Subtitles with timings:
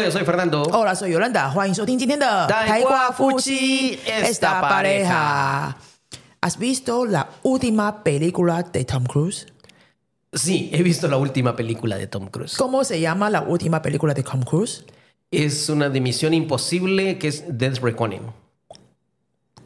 [0.00, 0.62] Hola, yo soy Fernando.
[0.72, 5.74] Hola, soy Yolanda，欢迎收听今天的台瓜夫妻 esta pareja
[6.40, 9.46] ¿Has visto la última película de Tom Cruise?
[10.32, 12.56] Sí, he visto la última película de Tom Cruise.
[12.56, 14.84] ¿Cómo se llama la última película de Tom Cruise?
[15.30, 18.22] Es una de Misión Imposible que es Death Reckoning.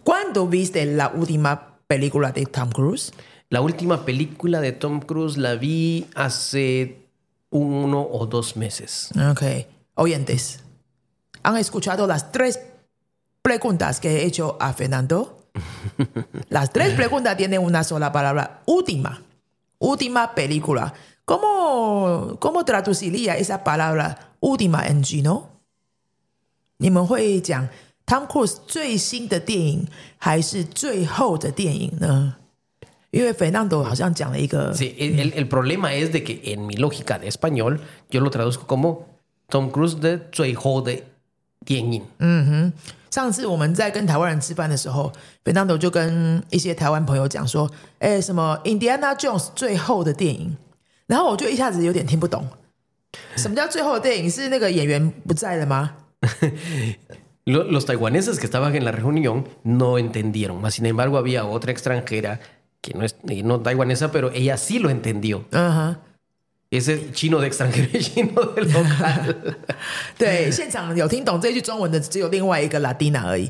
[0.05, 3.13] ¿Cuándo viste la última película de Tom Cruise?
[3.51, 7.03] La última película de Tom Cruise la vi hace
[7.51, 9.11] uno o dos meses.
[9.31, 9.43] Ok.
[9.95, 10.61] Oyentes,
[11.43, 12.61] ¿han escuchado las tres
[13.43, 15.37] preguntas que he hecho a Fernando?
[16.49, 19.23] Las tres preguntas tienen una sola palabra, última.
[19.79, 20.93] Última película.
[21.25, 25.49] ¿Cómo, cómo traduciría esa palabra última en chino?
[26.79, 27.69] 你们会讲
[28.07, 32.37] Tom Cruise 最新的电影还是最后的电影呢？
[33.11, 37.81] 因为 Fernando 好像讲了一个 Sí, el, el- el problema es de que en mi lógica de español
[38.11, 39.07] yo lo traduzco como
[39.50, 40.94] Tom Cruise de 最后的
[41.66, 42.04] 电影。
[42.20, 42.74] 嗯哼
[43.12, 45.12] 上次我们在跟台湾人吃饭的时候
[45.44, 50.58] ，Fernando 就跟一些台湾朋友讲说：“哎，什么 Indiana Jones 最后的电影。”
[51.08, 52.46] 然后我就一下子有点听不懂，
[53.38, 54.30] 什么叫最后的电影？
[54.30, 55.94] 是那个演员不在了吗
[57.46, 62.40] ？Lo- Los taiwaneses que estaban en la reunión no entendieron, mas sin embargo había otra extranjera
[62.82, 65.44] que no es eh, no taiwanesa, pero ella sí lo entendió.
[65.52, 65.96] 嗯
[66.80, 69.56] 哼，Ese chino de extranjero chino del local.
[70.18, 73.50] 对，现场有听懂这句中文的只有另外一个 Latina 而已，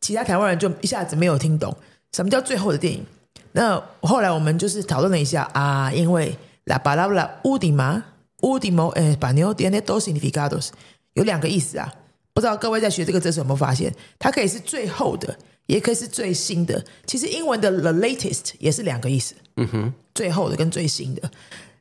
[0.00, 1.76] 其他台湾人就一下子没有听懂
[2.12, 3.04] 什么叫最后的电影。
[3.52, 6.36] 那后来我们就是讨论了一下啊，因为
[6.66, 8.02] la palabra última
[8.42, 10.68] último en español tiene dos significados，
[11.14, 11.92] 有两个意思啊。
[12.34, 16.84] 不知道各位在学这个字时有没有发现，它可以是最后的，也可以是最新的。
[17.06, 21.22] 其实英文的 the latest 也是两个意思，嗯哼，最后的跟最新的。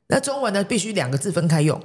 [0.07, 1.81] 那中文呢，必须两个字分开用。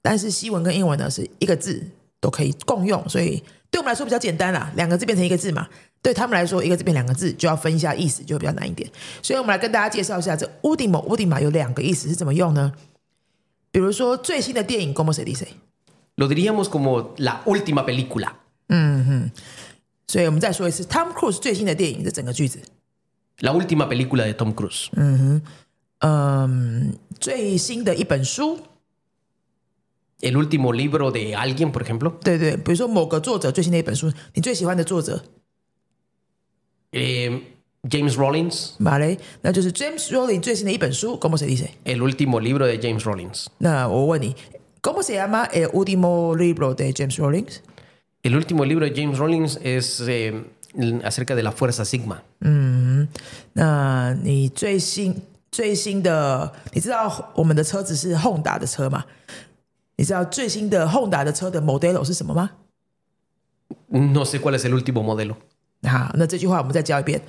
[0.00, 1.82] 但是西文跟英文呢是一个字
[2.20, 5.68] 都可以共用，所以对我们来说比较简单啦，两个字变成一个字嘛。
[6.02, 8.90] 对他们来说，一个字变两个字就要分一下意思，就会比较难一点。
[9.22, 12.72] 所以我们来跟大家介绍一下这 ultimo ultima 有两个意思是怎么用呢？
[13.70, 18.32] 比如说最新的电影 Como se dice？Lo diríamos como la última película.
[20.08, 22.58] 所以我们再说一次，Tom Cruise 最新的电影这整个句子
[23.38, 24.88] ，La última película de Tom Cruise.
[24.92, 25.40] 嗯，
[27.19, 28.59] 最新的一本书，
[30.21, 32.13] El último libro de alguien, por ejemplo.
[32.23, 35.23] 对对，比如说某个作者最新的一本书，你最喜欢的作者，
[36.91, 37.41] Eh,
[37.83, 38.71] James Rollins.
[38.79, 41.69] 马雷，那就是 James Rowling 最新的一本书，¿cómo se dice？
[41.85, 43.47] El último libro de James Rollins.
[43.59, 47.45] 那我问你，¿cómo se llama el último libro de James Rowling？
[48.23, 50.43] El último libro de James Rollins es eh,
[51.03, 52.23] acerca de la fuerza Sigma.
[53.53, 55.21] 那你最新
[55.51, 59.05] 最新的，你知道我们的车子是 Honda 的车吗？
[59.95, 62.51] 你知道最新的 Honda 的车的 model 是什么吗？
[63.89, 65.35] No sé cuál es el último modelo.
[65.83, 67.21] 好，那这句话我们再教一遍。¿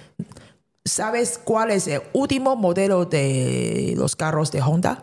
[0.84, 4.99] Sabes cuál es el último modelo de los carros de Honda？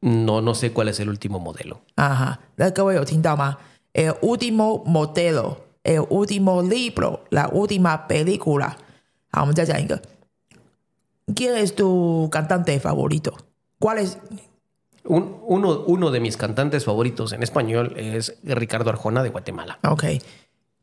[0.00, 1.78] No, no sé cuál es el último modelo.
[1.94, 3.56] 啊哈，那各位有听到吗？
[3.92, 8.76] El último modelo, el último libro, la última película。
[9.30, 10.00] 好，我们再讲一个。
[11.35, 13.35] ¿Quién es tu cantante favorito?
[13.79, 14.17] ¿Cuál es?
[15.05, 19.79] Un- uno, uno de mis cantantes favoritos en español es Ricardo Arjona de Guatemala.
[19.87, 20.03] Ok.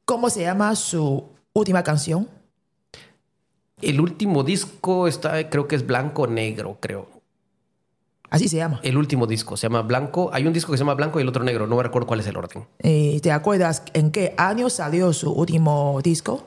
[0.04, 2.28] ¿Cómo se llama su última canción?
[3.82, 7.08] El último disco está, creo que es Blanco Negro, creo.
[8.30, 8.80] Así se llama.
[8.82, 10.30] El último disco se llama Blanco.
[10.32, 11.66] Hay un disco que se llama Blanco y el otro Negro.
[11.66, 12.66] No me recuerdo cuál es el orden.
[12.80, 16.46] Eh, ¿Te acuerdas en qué año salió su último disco?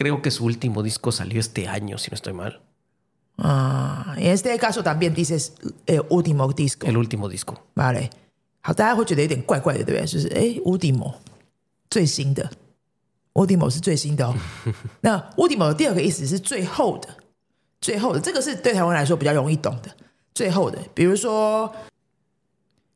[0.00, 2.62] Creo que su último disco salió este año, si no estoy mal.
[3.36, 5.52] Ah, en este caso también dices
[5.84, 6.86] el último disco.
[6.86, 7.66] El último disco.
[7.74, 8.08] Vale，
[8.62, 10.06] 好，大家会觉得有点怪怪的，对不对？
[10.06, 11.16] 就是哎，ultimo
[11.90, 12.50] 最新的
[13.34, 14.34] ，ultimo 是最新的哦。
[15.02, 17.08] 那 ultimo 的第二个意思是最后的，
[17.78, 19.94] 最后的，这个是对台湾来说比较容易懂的。
[20.32, 21.70] 最后的，比如说，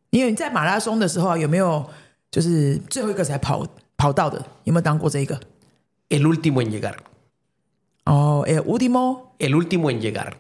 [0.08, 1.86] 因为你在马拉松的时候啊有没有
[2.30, 3.66] 就是最后一个才跑
[3.98, 4.38] 跑到的？
[4.64, 5.38] 有没有当过这个？
[6.09, 6.95] El último en llegar.
[8.05, 10.37] 哦，el último El último en llegar.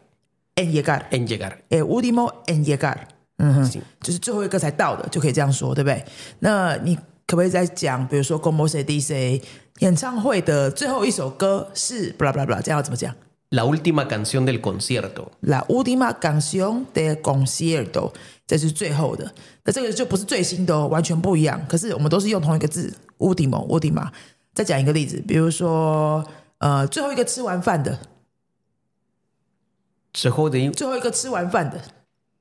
[0.55, 1.07] en llegar。
[1.11, 1.63] En llegar.
[1.69, 3.07] el último en llegar，
[3.37, 3.79] 嗯哼 Sí.
[4.01, 6.03] 就是最后一个才到的，就可以这样说，对不对？
[6.39, 6.95] 那你
[7.27, 9.41] 可不可以再讲，比如说 Como se dice
[9.79, 13.13] 演唱会的最后一首歌是 blah blah blah，这样要怎么讲
[13.51, 15.29] La última canción del concierto.
[15.41, 18.11] ？La última canción del concierto，
[18.45, 19.31] 这是最后的。
[19.63, 21.59] 那这个就不是最新的哦，完全不一样。
[21.67, 24.07] 可是我们都是用同一个字，último última。
[24.53, 26.25] 再讲一个例子，比如说
[26.57, 27.99] 呃，最后一个吃完饭的，
[30.13, 31.81] 最后的最后一个吃完饭的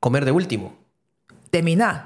[0.00, 0.70] comer de último.
[1.50, 2.00] terminar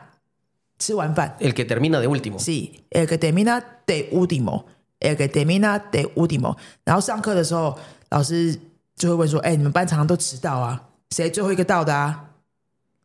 [0.78, 2.38] 吃完饭 el que termina de último.
[2.38, 4.64] Sí, el que termina de último,
[5.00, 6.56] el que termina de último。
[6.84, 7.78] 然后上课的时候，
[8.10, 8.58] 老师
[8.96, 12.28] 就会问说：“哎，你们班常常都迟到啊，谁最后一个到的啊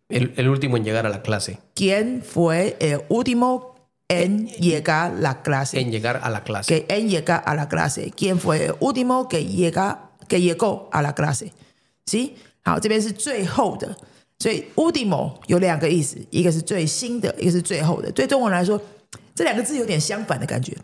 [0.10, 3.71] El, el último en llegar a la clase, ？¿Quién fue el último
[4.09, 5.81] en llegar la clase?
[5.81, 6.67] en llegar a la clase.
[6.67, 8.13] que en llegar a la clase.
[8.15, 11.51] ¿Quién fue el último que llega que llegó a la clase？
[12.07, 12.33] 行，
[12.65, 13.95] 好，这边是最后的，
[14.39, 18.11] 所以 último 有两个意思，一个是最新的，一个是最后的。
[18.13, 18.81] 对中文来说，
[19.35, 20.77] 这两个字有点相反的感觉，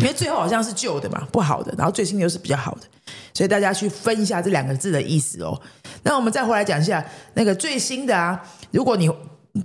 [0.00, 2.82] 因为最后好像是旧的嘛，不好的，然后最新的又是比较好的，
[3.32, 5.60] 所以大家去分一下这两个字的意思哦。
[6.02, 7.04] 那我们再回来讲一下
[7.34, 9.08] 那个最新的啊，如果你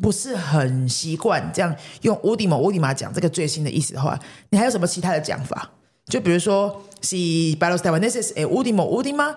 [0.02, 5.70] 不是很习惯这样用 último última 讲这个最新的意思的话，你还有什么其他的讲法？
[6.08, 9.36] 就比如说，si para los taiwaneses el último última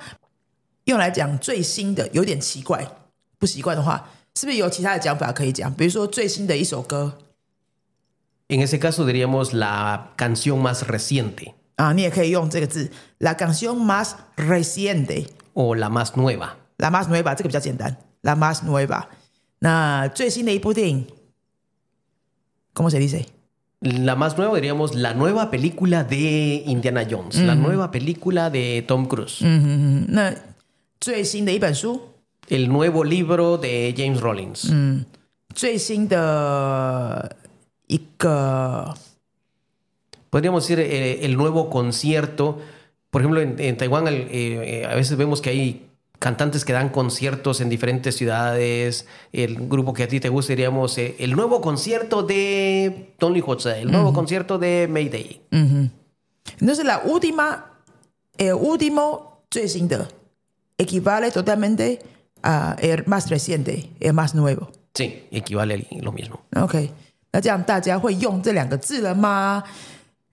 [0.84, 2.86] 用来讲最新的有点奇怪，
[3.38, 5.72] 不习惯的话，是不是有其他的讲法可以讲？
[5.74, 7.18] 比如说最新的一首歌
[8.48, 15.26] En ese caso diríamos la canción más reciente 啊，你也可以用这个字，la canción más reciente。
[15.52, 16.56] o la más nueva.
[16.78, 19.04] La más nueva 这个比较简单，La más nueva。
[19.59, 23.25] 那最新的一部电影，¿cómo se dice？
[23.81, 29.07] La más nueva diríamos la nueva película de Indiana Jones, la nueva película de Tom
[29.07, 30.33] Cruise, 嗯，那
[31.01, 31.99] 最新的一本书，
[32.47, 34.71] el nuevo libro de James Rollins.
[35.53, 37.35] 最新的
[37.87, 38.95] 一个
[40.29, 42.59] Podríamos decir eh, el nuevo concierto.
[43.11, 45.85] Por ejemplo, en, en Taiwán el- eh, eh, a veces vemos que hay
[46.19, 49.05] cantantes que dan conciertos en diferentes ciudades.
[49.31, 53.77] El grupo que a ti te gusta diríamos eh, el nuevo concierto de Tony Hotza,
[53.77, 55.41] el nuevo concierto de Mayday.
[56.59, 57.63] 那是 la última
[58.37, 60.07] el último 最新的
[60.77, 61.99] equivale totalmente
[62.41, 64.69] a el más reciente el más nuevo。
[64.93, 66.41] Sí, equivale a lo mismo.
[66.55, 66.89] OK，
[67.31, 69.63] 那这样大家会用这两个字了吗？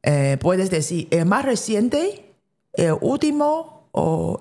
[0.02, 2.24] 呃，puedes decir el más reciente
[2.72, 4.40] el último o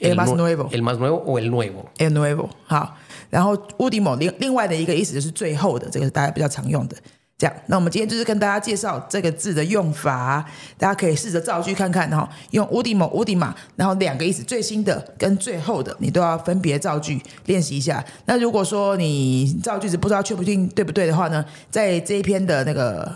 [0.00, 1.84] el más nue- nuevo El más nuevo o el nuevo.
[1.98, 2.48] el nuevo。
[2.66, 2.96] 好，
[3.30, 6.96] 然后 último 另另外的一个意思就是最后的，这个是大家比较常用的。
[7.36, 10.44] 这样，那我们今天就是跟大家介绍这个字的用法，
[10.78, 18.02] 大家可以试着造句看看哈，用 último última，然后两个意思，最新的跟最后的，你都要分别造句练习一下。
[18.26, 23.12] 那如果说你造句子不知道确不定对不对的话呢，在这一篇的那个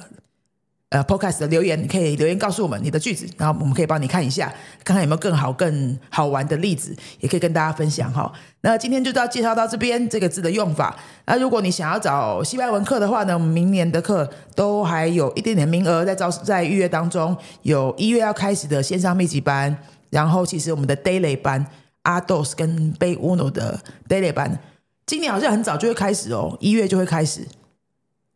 [0.90, 4.50] 呃 Podcast 的留言，你可以留言告诉我们你的句子，然后我们可以帮你看一下，
[4.82, 8.32] 看看有没有更好、更好玩的例子，也可以跟大家分享哈。
[8.62, 10.98] 那今天就到介绍到这边这个字的用法。
[11.26, 19.76] 那如果你想要找西班牙文课的话呢，我们明年的课都还有一点点名额在招在预约当中，有一月要开始的线上密集班，
[20.08, 21.66] 然后其实我们的 daily 班
[22.04, 24.58] 阿 dos 跟贝 uno 的 daily 班，
[25.04, 27.46] 今年好像很早就会开始哦，一月就会开始。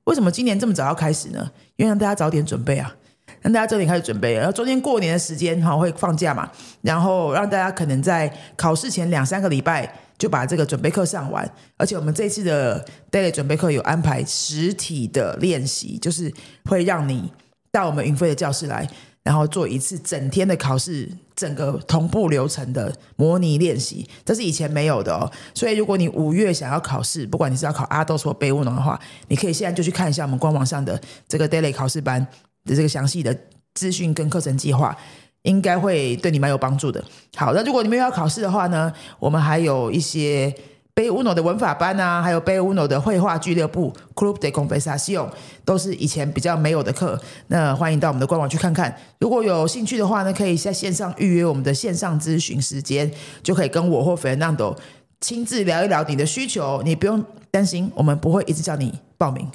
[0.05, 1.51] 为什么今年这么早要开始呢？
[1.77, 2.95] 因为让大家早点准备啊，
[3.41, 4.35] 让大家早点开始准备。
[4.35, 6.51] 然后中间过年的时间哈会放假嘛，
[6.81, 11.49] 然后让大家可能在考试前两三个礼拜就把这个准备课上完。
[11.77, 16.33] 而且我们这次的 daily 准备课有安排实体的练习，就是
[16.65, 17.33] 会让你
[17.71, 18.89] 到我们云飞的教室来，
[19.23, 25.31] 然后做一次整天的考试，整个同步流程的模拟练习，这是以前没有的哦。
[25.55, 28.99] 所以如果你五月想要考试，不管你是要考阿豆或贝乌农的话，
[29.29, 32.27] 你可以现在就去看一下我们官网上的这个 daily 考试班
[32.65, 33.37] 的这个详细的
[33.75, 34.97] 资讯跟课程计划。
[35.43, 37.05] 应该会对你蛮有帮助的。
[37.35, 40.55] 好，那如果你们要考试的话呢，我们还有一些
[40.95, 45.27] 贝乌诺的文法班啊，还有贝乌诺的绘画俱乐部 Club de Conversación，
[45.65, 47.19] 都是以前比较没有的课。
[47.47, 48.95] 那欢迎到我们的官网去看看。
[49.19, 53.11] 如果有兴趣的话呢，可以在线上预约我们的线上咨询时间，
[53.43, 54.77] 就可以跟我或 Fernando
[55.23, 56.83] 亲自聊一聊你的需求。
[56.85, 59.51] 你不用担心，我们不会一直叫你报名，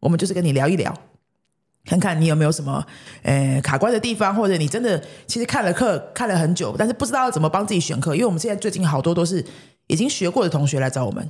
[0.00, 0.94] 我们就是跟你聊一聊。
[1.84, 2.82] 看看你有没有什么
[3.24, 9.44] 呃卡关的地方，或者你真的其实看了课看了很久，但是不知道要怎么帮自己选课，因为我们现在最近好多都是
[9.88, 11.28] 已经学过的同学来找我们，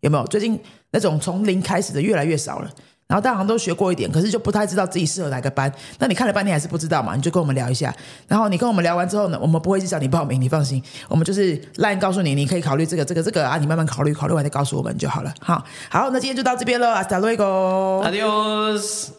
[0.00, 0.26] 有没有？
[0.26, 2.70] 最近那种从零开始的越来越少了，
[3.06, 5.72] 然后大行都学过一点，可是就不太知道自己适合哪个班。
[5.98, 7.16] 那你看了半天还是不知道嘛？
[7.16, 7.94] 你就跟我们聊一下，
[8.28, 15.32] 然后你跟我们聊完之后呢，我们不会去找你报名，你放心，我们就是 line 告诉你，你可以考虑这个这个这个啊，你慢慢考虑，考虑完再告诉我们就好了。
[15.40, 18.02] 好，好，那今天就到这边了，hasta luego。
[18.04, 19.10] Adiós.